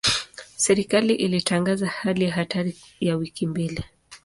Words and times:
Serikali 0.57 1.13
ilitangaza 1.15 1.87
hali 1.87 2.25
ya 2.25 2.31
hatari 2.31 2.77
ya 2.99 3.15
wiki 3.17 3.47
mbili. 3.47 3.83